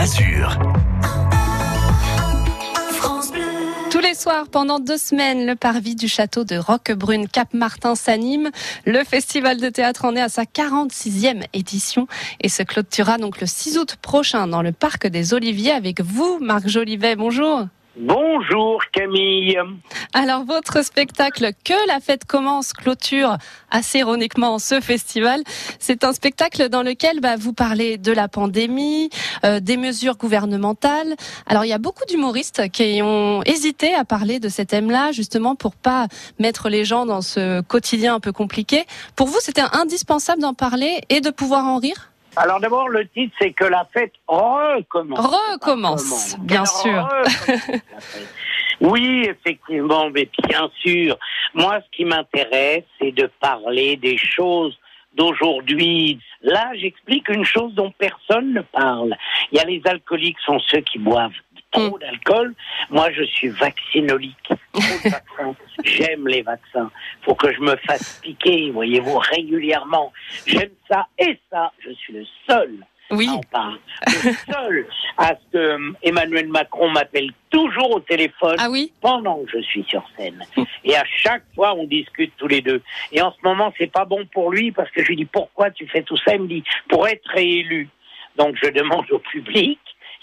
[0.00, 0.58] Azur.
[3.90, 8.50] Tous les soirs, pendant deux semaines, le parvis du château de Roquebrune Cap-Martin s'anime.
[8.86, 12.06] Le festival de théâtre en est à sa 46e édition
[12.40, 16.38] et se clôturera donc le 6 août prochain dans le parc des Oliviers avec vous,
[16.40, 17.14] Marc Jolivet.
[17.14, 17.66] Bonjour.
[17.96, 19.58] Bonjour Camille.
[20.14, 23.36] Alors votre spectacle Que la fête commence clôture
[23.68, 25.42] assez ironiquement ce festival.
[25.80, 29.10] C'est un spectacle dans lequel bah, vous parlez de la pandémie,
[29.44, 31.16] euh, des mesures gouvernementales.
[31.46, 35.56] Alors il y a beaucoup d'humoristes qui ont hésité à parler de ces thèmes-là justement
[35.56, 36.06] pour pas
[36.38, 38.84] mettre les gens dans ce quotidien un peu compliqué.
[39.16, 42.10] Pour vous c'était indispensable d'en parler et de pouvoir en rire?
[42.36, 45.18] Alors d'abord, le titre, c'est que la fête recommence.
[45.18, 47.08] Recommence, bien sûr.
[48.80, 51.18] oui, effectivement, mais bien sûr.
[51.54, 54.78] Moi, ce qui m'intéresse, c'est de parler des choses
[55.14, 56.20] d'aujourd'hui.
[56.42, 59.16] Là, j'explique une chose dont personne ne parle.
[59.50, 61.32] Il y a les alcooliques, sont ceux qui boivent
[61.70, 62.00] trop mm.
[62.00, 62.54] d'alcool.
[62.90, 64.52] Moi, je suis vaccinolique.
[65.84, 66.90] J'aime les vaccins.
[67.22, 70.12] Faut que je me fasse piquer, voyez-vous, régulièrement.
[70.46, 71.72] J'aime ça et ça.
[71.80, 72.78] Je suis le seul.
[73.10, 73.28] Oui.
[74.06, 74.86] Le seul
[75.18, 79.84] à ce que Emmanuel Macron m'appelle toujours au téléphone ah oui pendant que je suis
[79.88, 80.40] sur scène.
[80.84, 82.80] Et à chaque fois, on discute tous les deux.
[83.10, 85.72] Et en ce moment, c'est pas bon pour lui parce que je lui dis pourquoi
[85.72, 86.34] tu fais tout ça?
[86.34, 87.88] Il me dit pour être réélu.
[88.36, 89.80] Donc je demande au public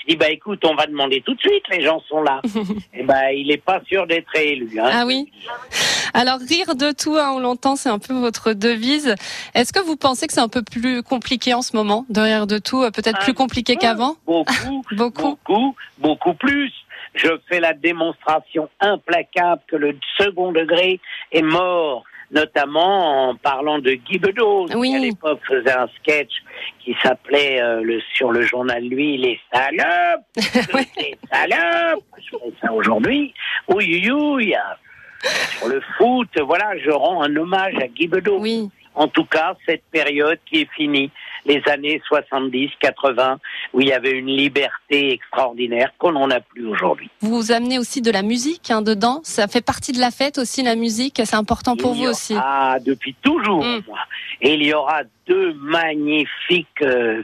[0.07, 2.41] dit bah écoute, on va demander tout de suite, les gens sont là.
[2.45, 2.49] Et
[2.99, 4.79] eh ben il est pas sûr d'être élu.
[4.79, 4.89] Hein.
[4.91, 5.31] Ah oui.
[6.13, 9.15] Alors rire de tout, hein, on l'entend, c'est un peu votre devise.
[9.53, 12.47] Est-ce que vous pensez que c'est un peu plus compliqué en ce moment de rire
[12.47, 16.71] de tout, euh, peut-être plus compliqué qu'avant Beaucoup, beaucoup, beaucoup, beaucoup plus.
[17.13, 20.99] Je fais la démonstration implacable que le second degré
[21.31, 26.31] est mort notamment en parlant de Guy Bedos, qui à l'époque faisait un sketch
[26.79, 30.25] qui s'appelait euh, le, sur le journal Lui, les salopes,
[30.97, 33.33] les salopes, je fais ça aujourd'hui,
[33.69, 34.53] oui, oui,
[35.57, 38.39] sur le foot, voilà, je rends un hommage à Guy Bedos.
[38.39, 38.69] Oui.
[38.95, 41.11] En tout cas, cette période qui est finie,
[41.47, 43.39] les années 70, 80,
[43.73, 47.09] où il y avait une liberté extraordinaire qu'on n'en a plus aujourd'hui.
[47.21, 49.21] Vous amenez aussi de la musique hein, dedans.
[49.23, 51.21] Ça fait partie de la fête aussi, la musique.
[51.23, 52.35] C'est important pour vous aussi.
[52.37, 53.63] Ah, depuis toujours.
[53.63, 53.81] Mm.
[54.41, 57.23] Et il y aura deux magnifiques euh,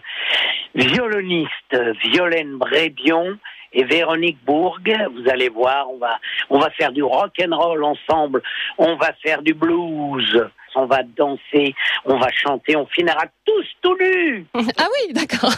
[0.73, 3.37] violonistes, Violaine Brébion
[3.73, 4.79] et Véronique Bourg.
[4.85, 6.19] Vous allez voir, on va,
[6.49, 8.41] on va faire du rock and roll ensemble.
[8.77, 11.75] On va faire du blues on va danser,
[12.05, 14.45] on va chanter, on finira tous tout nus.
[14.77, 15.53] Ah oui, d'accord.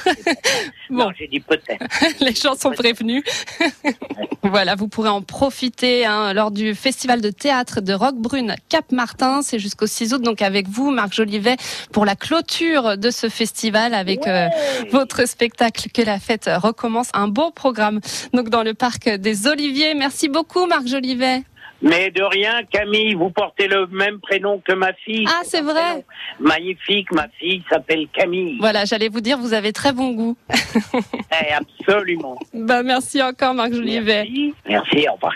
[0.90, 1.86] bon, j'ai dit peut-être.
[2.20, 3.24] Les gens sont prévenus.
[4.44, 9.42] voilà, vous pourrez en profiter hein, lors du festival de théâtre de Roquebrune Cap Martin.
[9.42, 11.56] C'est jusqu'au 6 août, donc avec vous, Marc Jolivet,
[11.92, 14.48] pour la clôture de ce festival avec euh,
[14.92, 17.10] votre spectacle que la fête recommence.
[17.14, 18.00] Un beau programme.
[18.34, 19.94] Donc dans le parc des Oliviers.
[19.94, 21.44] Merci beaucoup, Marc Jolivet.
[21.86, 25.26] Mais de rien, Camille, vous portez le même prénom que ma fille.
[25.30, 26.04] Ah, c'est vrai.
[26.40, 28.58] Magnifique, ma fille s'appelle Camille.
[28.60, 30.36] Voilà, j'allais vous dire, vous avez très bon goût.
[30.52, 32.40] eh, absolument.
[32.54, 34.24] Bah, merci encore, Marc Jolivet.
[34.24, 35.36] Merci, merci au revoir.